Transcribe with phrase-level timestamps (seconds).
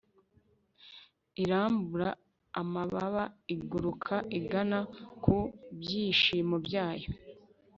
[1.43, 2.09] irambura
[2.61, 3.23] amababa
[3.55, 4.79] iguruka igana
[5.23, 5.37] ku
[5.79, 7.09] byishimo byayo